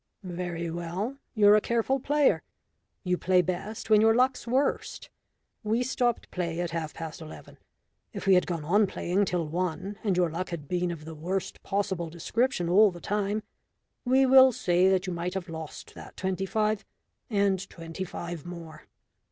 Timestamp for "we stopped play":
5.63-6.59